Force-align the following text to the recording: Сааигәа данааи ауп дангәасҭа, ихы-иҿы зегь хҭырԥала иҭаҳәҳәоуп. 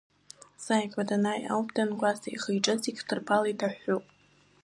Сааигәа 0.63 1.03
данааи 1.09 1.43
ауп 1.53 1.67
дангәасҭа, 1.75 2.29
ихы-иҿы 2.29 2.73
зегь 2.83 2.99
хҭырԥала 3.03 3.47
иҭаҳәҳәоуп. 3.51 4.05